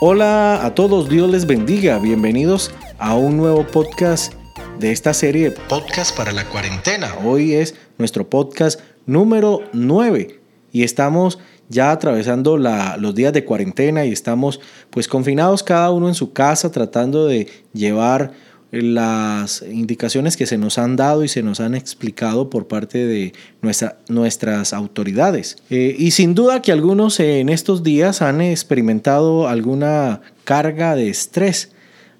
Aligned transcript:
Hola 0.00 0.66
a 0.66 0.74
todos, 0.74 1.08
Dios 1.08 1.30
les 1.30 1.46
bendiga. 1.46 1.98
Bienvenidos 1.98 2.72
a 2.98 3.14
un 3.14 3.36
nuevo 3.36 3.64
podcast 3.66 4.32
de 4.80 4.90
esta 4.90 5.14
serie 5.14 5.52
Podcast 5.52 6.16
para 6.16 6.32
la 6.32 6.44
cuarentena. 6.48 7.14
Hoy 7.24 7.54
es 7.54 7.76
nuestro 7.98 8.28
podcast 8.28 8.80
número 9.06 9.60
9 9.72 10.40
y 10.72 10.82
estamos 10.82 11.38
ya 11.68 11.92
atravesando 11.92 12.56
los 12.56 13.14
días 13.14 13.32
de 13.32 13.44
cuarentena 13.44 14.04
y 14.04 14.12
estamos 14.12 14.60
pues 14.90 15.06
confinados 15.06 15.62
cada 15.62 15.90
uno 15.92 16.08
en 16.08 16.14
su 16.14 16.32
casa 16.32 16.72
tratando 16.72 17.26
de 17.26 17.48
llevar 17.72 18.32
las 18.72 19.62
indicaciones 19.70 20.38
que 20.38 20.46
se 20.46 20.56
nos 20.56 20.78
han 20.78 20.96
dado 20.96 21.22
y 21.24 21.28
se 21.28 21.42
nos 21.42 21.60
han 21.60 21.74
explicado 21.74 22.48
por 22.48 22.68
parte 22.68 23.06
de 23.06 23.34
nuestra, 23.60 23.98
nuestras 24.08 24.72
autoridades. 24.72 25.58
Eh, 25.68 25.94
y 25.98 26.12
sin 26.12 26.34
duda 26.34 26.62
que 26.62 26.72
algunos 26.72 27.20
en 27.20 27.50
estos 27.50 27.82
días 27.82 28.22
han 28.22 28.40
experimentado 28.40 29.46
alguna 29.46 30.22
carga 30.44 30.96
de 30.96 31.10
estrés, 31.10 31.72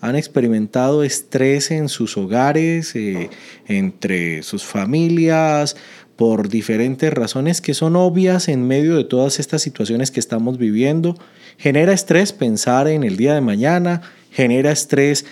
han 0.00 0.16
experimentado 0.16 1.02
estrés 1.02 1.70
en 1.70 1.90
sus 1.90 2.16
hogares, 2.16 2.94
eh, 2.94 3.28
entre 3.66 4.42
sus 4.42 4.64
familias, 4.64 5.76
por 6.16 6.48
diferentes 6.48 7.12
razones 7.12 7.60
que 7.60 7.74
son 7.74 7.94
obvias 7.94 8.48
en 8.48 8.66
medio 8.66 8.96
de 8.96 9.04
todas 9.04 9.38
estas 9.38 9.62
situaciones 9.62 10.10
que 10.10 10.18
estamos 10.18 10.58
viviendo. 10.58 11.14
Genera 11.58 11.92
estrés 11.92 12.32
pensar 12.32 12.88
en 12.88 13.04
el 13.04 13.16
día 13.16 13.34
de 13.34 13.40
mañana, 13.40 14.02
genera 14.32 14.72
estrés 14.72 15.26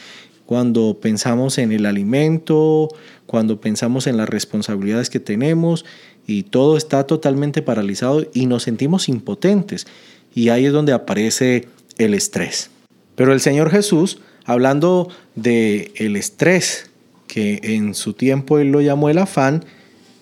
cuando 0.47 0.99
pensamos 1.01 1.59
en 1.59 1.73
el 1.73 1.85
alimento, 1.87 2.89
cuando 3.27 3.61
pensamos 3.61 4.07
en 4.07 4.17
las 4.17 4.29
responsabilidades 4.29 5.11
que 5.11 5.21
tenemos 5.21 5.85
y 6.27 6.45
todo 6.45 6.77
está 6.77 7.05
totalmente 7.05 7.63
paralizado 7.63 8.25
y 8.33 8.47
nos 8.47 8.63
sentimos 8.63 9.09
impotentes. 9.09 9.87
Y 10.35 10.49
ahí 10.49 10.67
es 10.67 10.73
donde 10.73 10.93
aparece 10.93 11.69
el 11.99 12.15
estrés. 12.15 12.71
Pero 13.17 13.33
el 13.33 13.41
Señor 13.41 13.71
Jesús, 13.71 14.21
hablando 14.45 15.09
de 15.35 15.93
el 15.97 16.17
estrés, 16.17 16.91
que 17.27 17.61
en 17.63 17.95
su 17.95 18.13
tiempo 18.13 18.59
él 18.59 18.71
lo 18.71 18.81
llamó 18.81 19.09
el 19.09 19.19
afán, 19.19 19.65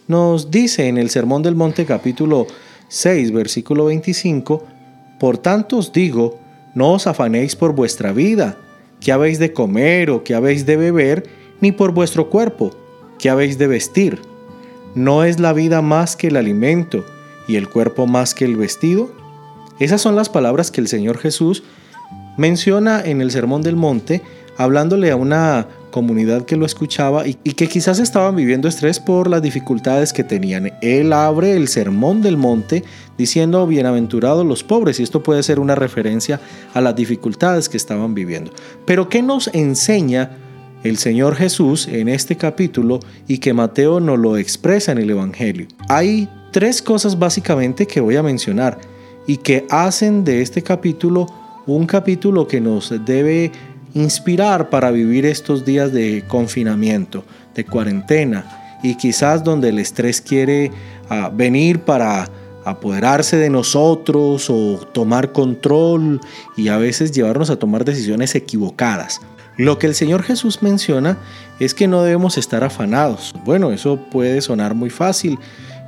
nos 0.09 0.51
dice 0.51 0.89
en 0.89 0.99
el 0.99 1.11
Sermón 1.11 1.43
del 1.43 1.55
Monte 1.55 1.85
capítulo 1.85 2.47
6, 2.89 3.33
versículo 3.33 3.87
25, 3.87 4.65
Por 5.21 5.39
tanto 5.39 5.79
os 5.79 5.93
digo, 5.93 6.39
no 6.75 6.93
os 6.93 7.07
afanéis 7.07 7.57
por 7.57 7.75
vuestra 7.75 8.13
vida 8.13 8.59
qué 9.05 9.13
habéis 9.13 9.39
de 9.39 9.53
comer 9.53 10.11
o 10.11 10.25
qué 10.25 10.35
habéis 10.35 10.65
de 10.65 10.77
beber, 10.77 11.29
ni 11.61 11.73
por 11.73 11.93
vuestro 11.93 12.31
cuerpo, 12.31 12.75
qué 13.19 13.29
habéis 13.29 13.59
de 13.59 13.67
vestir. 13.67 14.19
¿No 14.95 15.25
es 15.25 15.39
la 15.39 15.53
vida 15.53 15.83
más 15.83 16.17
que 16.17 16.29
el 16.29 16.37
alimento 16.37 17.05
y 17.47 17.57
el 17.57 17.69
cuerpo 17.69 18.07
más 18.07 18.35
que 18.35 18.47
el 18.47 18.57
vestido? 18.57 19.13
Esas 19.79 20.01
son 20.01 20.17
las 20.17 20.31
palabras 20.31 20.71
que 20.71 20.81
el 20.81 20.89
Señor 20.89 21.19
Jesús 21.19 21.63
menciona 22.39 23.03
en 23.05 23.21
el 23.21 23.31
Sermón 23.31 23.61
del 23.61 23.77
Monte, 23.77 24.23
hablándole 24.57 25.11
a 25.11 25.17
una 25.17 25.69
comunidad 25.95 26.45
que 26.45 26.57
lo 26.57 26.67
escuchaba 26.67 27.25
y, 27.25 27.35
que 27.35 27.69
quizás 27.69 28.01
estaban 28.01 28.35
viviendo 28.35 28.67
estrés 28.67 28.99
por 28.99 29.31
las 29.31 29.41
dificultades 29.43 30.13
que 30.13 30.25
tenían. 30.25 30.73
Él 30.83 31.13
abre 31.13 31.55
el 31.55 31.69
sermón 31.69 32.21
del 32.21 32.37
monte 32.37 32.83
diciendo 33.17 33.65
bienaventurados 33.65 34.45
los 34.45 34.65
pobres 34.65 34.99
y 34.99 35.05
esto 35.05 35.23
puede 35.23 35.45
ser 35.45 35.61
una 35.61 35.77
referencia 35.77 36.41
a 36.75 36.81
las 36.81 36.97
dificultades 36.97 37.69
que 37.69 37.77
estaban 37.77 38.13
viviendo. 38.13 38.51
Pero 38.85 39.09
¿qué 39.09 39.23
nos 39.23 39.47
enseña 39.55 40.33
el 40.83 40.97
Señor 40.97 41.37
Jesús 41.37 41.87
en 41.87 42.09
este 42.09 42.37
capítulo 42.37 42.99
y 43.29 43.39
que 43.39 43.55
Mateo 43.55 44.01
nos 44.01 44.19
lo 44.19 44.37
expresa 44.37 44.91
en 44.91 44.99
el 44.99 45.11
Evangelio? 45.11 45.69
Hay 45.89 46.29
tres 46.51 46.83
cosas 46.83 47.21
básicamente 47.21 47.87
que 47.87 48.01
voy 48.01 48.17
a 48.17 48.23
mencionar 48.25 48.81
y 49.29 49.37
que 49.37 49.65
hacen 49.71 50.25
de 50.25 50.43
este 50.43 50.61
capítulo 50.61 51.29
un 51.67 51.87
capítulo 51.87 52.47
que 52.47 52.61
nos 52.61 52.93
debe 53.07 53.51
inspirar 53.95 54.71
para 54.71 54.91
vivir 54.91 55.25
estos 55.25 55.65
días 55.65 55.93
de 55.93 56.25
confinamiento, 56.27 57.25
de 57.55 57.65
cuarentena 57.65 58.79
y 58.83 58.97
quizás 58.97 59.43
donde 59.43 59.71
el 59.71 59.79
estrés 59.79 60.21
quiere 60.21 60.71
ah, 61.09 61.31
venir 61.33 61.81
para 61.81 62.29
apoderarse 62.65 63.37
de 63.37 63.51
nosotros 63.51 64.49
o 64.51 64.79
tomar 64.93 65.33
control 65.33 66.21
y 66.57 66.69
a 66.69 66.77
veces 66.77 67.13
llevarnos 67.13 67.51
a 67.51 67.57
tomar 67.57 67.85
decisiones 67.85 68.35
equivocadas. 68.35 69.21
Lo 69.57 69.79
que 69.79 69.87
el 69.87 69.95
Señor 69.95 70.23
Jesús 70.25 70.63
menciona 70.63 71.17
es 71.61 71.75
que 71.75 71.87
no 71.87 72.03
debemos 72.03 72.37
estar 72.39 72.65
afanados. 72.65 73.35
Bueno, 73.45 73.71
eso 73.71 73.97
puede 74.11 74.41
sonar 74.41 74.75
muy 74.75 74.91
fácil 74.91 75.39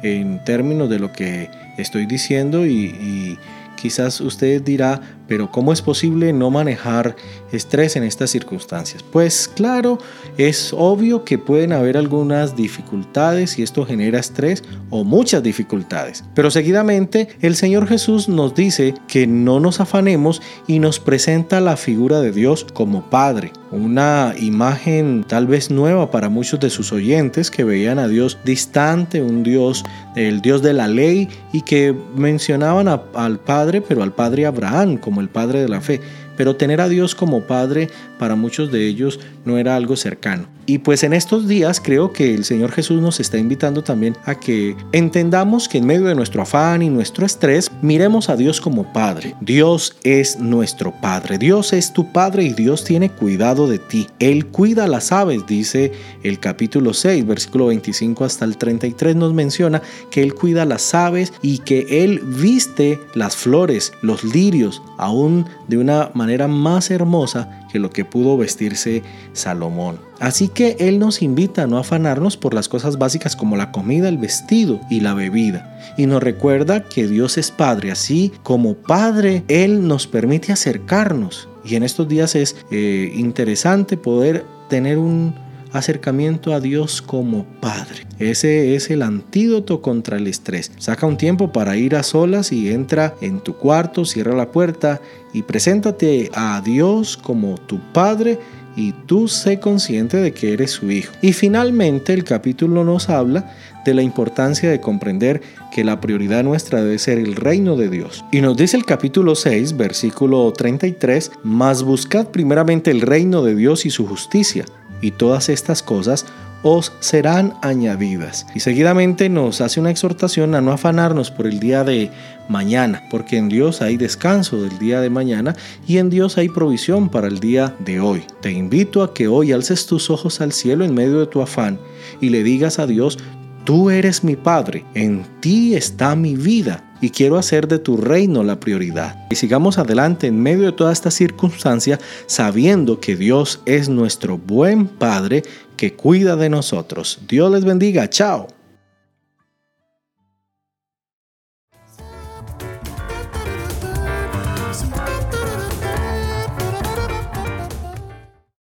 en 0.03 0.45
términos 0.45 0.89
de 0.89 1.01
lo 1.01 1.13
que 1.13 1.51
estoy 1.77 2.07
diciendo 2.07 2.65
y 2.65 3.39
quizás 3.77 4.21
usted 4.21 4.63
dirá, 4.63 5.01
pero 5.29 5.51
¿cómo 5.51 5.73
es 5.73 5.83
posible 5.83 6.33
no 6.33 6.51
manejar 6.51 7.17
estrés 7.53 7.97
en 7.97 8.05
estas 8.05 8.31
circunstancias? 8.31 9.03
Pues 9.03 9.49
claro, 9.49 9.99
es 10.39 10.73
obvio 10.77 11.25
que 11.25 11.39
pueden 11.39 11.73
haber 11.73 11.97
algunas 11.97 12.57
dificultades 12.57 13.59
y 13.59 13.63
esto 13.63 13.85
genera 13.85 14.19
estrés 14.19 14.63
o 14.91 15.05
muchas 15.05 15.43
dificultades. 15.43 16.25
Pero 16.35 16.51
seguidamente 16.51 17.29
el 17.41 17.57
Señor 17.57 17.87
Jesús 17.87 18.29
nos 18.29 18.55
dice 18.55 18.95
que 19.09 19.27
no 19.27 19.61
nos 19.61 19.81
afanemos 19.81 20.43
y 20.67 20.79
nos 20.79 21.01
presenta 21.01 21.61
la 21.61 21.77
figura 21.77 22.21
de 22.21 22.33
Dios 22.33 22.67
como 22.73 23.03
Padre. 23.11 23.53
Una 23.73 24.35
imagen 24.39 25.25
tal 25.27 25.47
vez 25.47 25.71
nueva 25.71 26.11
para 26.11 26.29
muchos 26.29 26.61
de 26.61 26.71
sus 26.71 26.93
oyentes 26.93 27.51
que 27.51 27.65
veían 27.65 27.99
a 27.99 28.07
Dios 28.07 28.39
distante, 28.45 29.23
un 29.23 29.43
Dios, 29.43 29.85
el 30.15 30.41
Dios 30.41 30.63
de 30.63 30.73
la 30.73 30.87
ley 30.87 31.29
y 31.53 31.63
que 31.63 31.95
mencionaban 32.15 32.87
al 32.89 33.39
Padre, 33.41 33.81
pero 33.81 34.03
al 34.03 34.13
Padre 34.13 34.47
Abraham 34.47 34.99
como 35.17 35.23
el 35.23 35.31
padre 35.31 35.63
de 35.63 35.69
la 35.71 35.81
fe, 35.81 36.03
pero 36.37 36.57
tener 36.57 36.81
a 36.81 36.89
Dios 36.89 37.15
como 37.15 37.43
padre 37.43 37.89
para 38.19 38.37
muchos 38.37 38.71
de 38.73 38.87
ellos 38.87 39.21
no 39.45 39.59
era 39.59 39.77
algo 39.77 39.97
cercano. 39.97 40.49
Y 40.69 40.79
pues 40.79 41.05
en 41.05 41.13
estos 41.13 41.47
días 41.47 41.81
creo 41.81 42.13
que 42.13 42.35
el 42.35 42.45
Señor 42.45 42.73
Jesús 42.73 43.01
nos 43.01 43.21
está 43.21 43.39
invitando 43.39 43.85
también 43.85 44.17
a 44.25 44.35
que 44.35 44.77
entendamos 44.91 45.69
que 45.69 45.79
en 45.79 45.87
medio 45.87 46.07
de 46.07 46.17
nuestro 46.17 46.43
afán 46.43 46.83
y 46.83 46.91
nuestro 46.91 47.25
estrés, 47.25 47.71
miremos 47.83 48.29
a 48.29 48.37
Dios 48.37 48.61
como 48.61 48.93
Padre. 48.93 49.37
Dios 49.41 49.97
es 50.03 50.41
nuestro 50.41 50.93
Padre, 51.01 51.39
Dios 51.39 51.73
es 51.73 51.93
tu 51.93 52.13
Padre 52.13 52.43
y 52.43 52.53
Dios 52.53 52.83
tiene 52.83 53.11
cuidado 53.11 53.69
de 53.69 53.79
ti. 53.79 54.09
Él 54.19 54.47
cuida 54.47 54.89
las 54.89 55.13
aves, 55.13 55.47
dice 55.47 55.93
el 56.25 56.41
capítulo 56.41 56.95
6, 56.95 57.25
versículo 57.27 57.67
25 57.67 58.25
hasta 58.25 58.45
el 58.45 58.57
33 58.57 59.15
nos 59.15 59.33
menciona 59.33 59.83
que 60.11 60.23
Él 60.23 60.35
cuida 60.35 60.65
las 60.65 60.95
aves 60.95 61.33
y 61.43 61.59
que 61.59 62.05
Él 62.05 62.21
viste 62.25 62.99
las 63.15 63.37
flores, 63.37 63.93
los 64.03 64.25
lirios, 64.25 64.83
aún 64.99 65.47
de 65.69 65.79
una 65.79 66.11
manera 66.15 66.49
más 66.49 66.91
hermosa 66.91 67.67
que 67.71 67.79
lo 67.79 67.91
que 67.91 68.05
pudo 68.05 68.37
vestirse 68.37 69.03
Salomón. 69.33 69.99
Así 70.19 70.49
que 70.49 70.77
Él 70.79 70.99
nos 70.99 71.23
invita 71.23 71.65
a 71.65 71.67
no 71.67 71.79
afanarnos 71.79 72.37
por 72.37 72.55
las 72.55 72.69
cosas 72.69 72.99
básicas 72.99 73.37
como 73.37 73.57
la 73.57 73.73
comida, 73.73 74.09
el 74.09 74.19
vestido 74.19 74.81
y 74.89 75.01
la 75.01 75.15
bebida. 75.15 75.79
Y 75.97 76.07
nos 76.07 76.23
recuerda 76.23 76.85
que 76.85 77.07
Dios 77.07 77.39
es 77.39 77.51
Padre, 77.51 77.91
así 77.91 78.33
como 78.43 78.75
Padre, 78.75 79.45
Él 79.49 79.87
nos 79.87 80.07
permite 80.07 80.53
acercarnos. 80.53 81.49
Y 81.65 81.75
en 81.75 81.83
estos 81.83 82.09
días 82.09 82.35
es 82.35 82.57
eh, 82.71 83.13
interesante 83.15 83.97
poder 83.97 84.45
tener 84.69 84.99
un 84.99 85.46
acercamiento 85.77 86.53
a 86.53 86.61
Dios 86.61 87.03
como 87.03 87.45
Padre. 87.61 88.07
Ese 88.19 88.75
es 88.75 88.91
el 88.91 89.03
antídoto 89.03 89.83
contra 89.83 90.17
el 90.17 90.27
estrés. 90.27 90.73
Saca 90.79 91.07
un 91.07 91.17
tiempo 91.17 91.53
para 91.53 91.77
ir 91.77 91.97
a 91.97 92.03
solas 92.03 92.53
y 92.53 92.71
entra 92.71 93.15
en 93.21 93.41
tu 93.41 93.55
cuarto, 93.55 94.05
cierra 94.05 94.35
la 94.35 94.53
puerta 94.53 95.01
y 95.33 95.43
preséntate 95.43 96.31
a 96.35 96.61
Dios 96.65 97.17
como 97.17 97.57
tu 97.57 97.79
Padre 97.93 98.39
y 98.77 98.93
tú 98.93 99.27
sé 99.27 99.59
consciente 99.59 100.19
de 100.19 100.33
que 100.33 100.53
eres 100.53 100.73
su 100.73 100.91
hijo. 100.91 101.13
Y 101.23 101.33
finalmente 101.33 102.13
el 102.13 102.25
capítulo 102.25 102.85
nos 102.85 103.09
habla 103.09 103.55
de 103.85 103.95
la 103.95 104.03
importancia 104.03 104.71
de 104.71 104.81
comprender 104.81 105.41
que 105.73 105.83
la 105.83 106.01
prioridad 106.01 106.45
nuestra 106.45 106.83
debe 106.83 106.99
ser 106.99 107.19
el 107.19 107.35
reino 107.35 107.77
de 107.77 107.89
Dios. 107.89 108.25
Y 108.31 108.41
nos 108.41 108.57
dice 108.57 108.77
el 108.77 108.85
capítulo 108.85 109.35
6, 109.35 109.77
versículo 109.77 110.53
33, 110.53 111.33
mas 111.43 111.83
buscad 111.83 112.29
primeramente 112.29 112.91
el 112.91 113.01
reino 113.01 113.43
de 113.43 113.55
Dios 113.55 113.87
y 113.87 113.91
su 113.91 114.07
justicia, 114.07 114.65
y 115.01 115.13
todas 115.13 115.49
estas 115.49 115.83
cosas 115.83 116.27
os 116.63 116.93
serán 117.01 117.55
añadidas. 117.63 118.47
Y 118.55 118.61
seguidamente 118.61 119.29
nos 119.29 119.61
hace 119.61 119.79
una 119.79 119.91
exhortación 119.91 120.55
a 120.55 120.61
no 120.61 120.73
afanarnos 120.73 121.31
por 121.31 121.47
el 121.47 121.61
día 121.61 121.85
de 121.85 122.11
mañana, 122.49 123.05
porque 123.11 123.37
en 123.37 123.49
Dios 123.49 123.83
hay 123.83 123.97
descanso 123.97 124.61
del 124.61 124.79
día 124.79 125.01
de 125.01 125.11
mañana 125.11 125.55
y 125.87 125.99
en 125.99 126.11
Dios 126.11 126.39
hay 126.39 126.49
provisión 126.49 127.09
para 127.09 127.29
el 127.29 127.39
día 127.39 127.75
de 127.81 128.01
hoy. 128.01 128.25
Te 128.41 128.51
invito 128.51 129.03
a 129.03 129.15
que 129.15 129.29
hoy 129.29 129.53
alces 129.53 129.87
tus 129.87 130.11
ojos 130.11 130.41
al 130.41 130.53
cielo 130.53 130.85
en 130.85 130.95
medio 130.95 131.21
de 131.21 131.27
tu 131.27 131.41
afán 131.41 131.79
y 132.21 132.31
le 132.31 132.43
digas 132.43 132.79
a 132.79 132.87
Dios, 132.87 133.19
tú 133.65 133.91
eres 133.91 134.25
mi 134.25 134.37
Padre, 134.37 134.85
en 134.95 135.25
ti 135.41 135.75
está 135.77 136.17
mi 136.17 136.37
vida 136.37 136.83
y 137.01 137.11
quiero 137.11 137.39
hacer 137.39 137.69
de 137.69 137.79
tu 137.79 137.97
reino 137.97 138.43
la 138.43 138.61
prioridad. 138.61 139.27
Y 139.31 139.37
sigamos 139.37 139.79
adelante 139.79 140.27
en 140.27 140.43
medio 140.43 140.67
de 140.67 140.73
toda 140.73 140.93
esta 140.93 141.11
circunstancia 141.11 141.99
sabiendo 142.27 143.01
que 143.01 143.17
Dios 143.17 143.61
es 143.67 143.89
nuestro 143.89 144.39
buen 144.39 144.87
Padre 144.87 145.43
que 145.77 145.95
cuida 145.95 146.37
de 146.37 146.49
nosotros. 146.49 147.21
Dios 147.29 147.51
les 147.51 147.65
bendiga. 147.65 148.09
Chao. 148.09 148.56